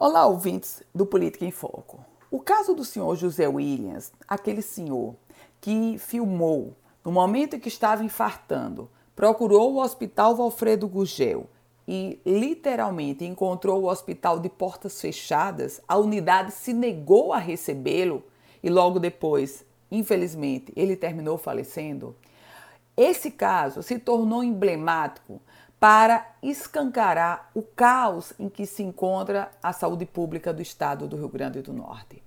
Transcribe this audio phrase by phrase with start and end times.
[0.00, 1.98] Olá, ouvintes do Política em Foco.
[2.30, 5.16] O caso do senhor José Williams, aquele senhor
[5.60, 11.48] que filmou no momento em que estava infartando, procurou o Hospital Valfredo Gugel
[11.88, 18.22] e literalmente encontrou o hospital de portas fechadas, a unidade se negou a recebê-lo
[18.62, 22.14] e logo depois, infelizmente, ele terminou falecendo.
[22.96, 25.40] Esse caso se tornou emblemático
[25.80, 31.28] para escancarar o caos em que se encontra a saúde pública do estado do Rio
[31.28, 32.22] Grande do Norte.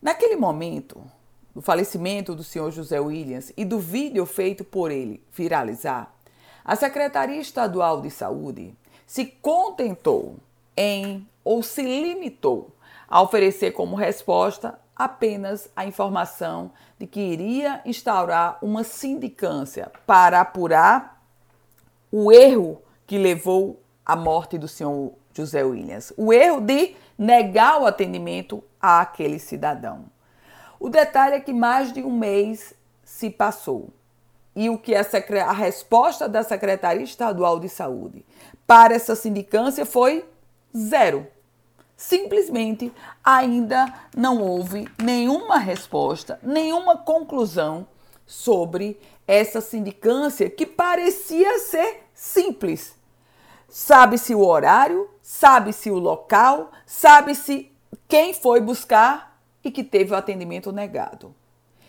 [0.00, 1.02] Naquele momento,
[1.54, 6.12] do falecimento do senhor José Williams e do vídeo feito por ele viralizar,
[6.64, 8.74] a Secretaria Estadual de Saúde
[9.06, 10.36] se contentou
[10.76, 12.74] em ou se limitou
[13.08, 21.15] a oferecer como resposta apenas a informação de que iria instaurar uma sindicância para apurar
[22.10, 27.86] o erro que levou à morte do senhor José Williams, o erro de negar o
[27.86, 30.06] atendimento àquele cidadão.
[30.78, 33.90] O detalhe é que mais de um mês se passou
[34.54, 35.04] e o que a,
[35.46, 38.24] a resposta da Secretaria Estadual de Saúde
[38.66, 40.24] para essa sindicância foi
[40.76, 41.26] zero.
[41.96, 42.92] Simplesmente
[43.24, 47.86] ainda não houve nenhuma resposta, nenhuma conclusão
[48.26, 52.94] sobre essa sindicância que parecia ser simples.
[53.68, 57.70] Sabe-se o horário, sabe-se o local, sabe-se
[58.08, 61.34] quem foi buscar e que teve o atendimento negado.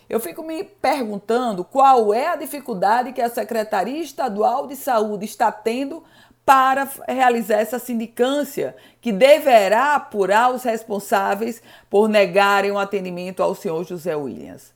[0.08, 5.52] Eu fico me perguntando qual é a dificuldade que a Secretaria Estadual de Saúde está
[5.52, 6.02] tendo
[6.46, 13.84] para realizar essa sindicância, que deverá apurar os responsáveis por negarem o atendimento ao senhor
[13.84, 14.72] José Williams.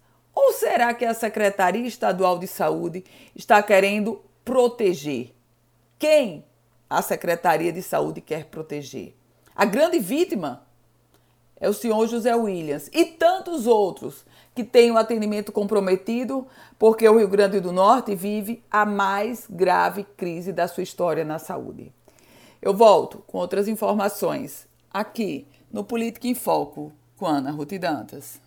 [0.52, 5.34] Será que a Secretaria Estadual de Saúde está querendo proteger?
[5.98, 6.44] Quem
[6.88, 9.14] a Secretaria de Saúde quer proteger?
[9.54, 10.66] A grande vítima
[11.56, 16.46] é o senhor José Williams e tantos outros que têm o atendimento comprometido
[16.78, 21.38] porque o Rio Grande do Norte vive a mais grave crise da sua história na
[21.38, 21.92] saúde.
[22.60, 28.40] Eu volto com outras informações aqui no Política em Foco com Ana Ruth Dantas.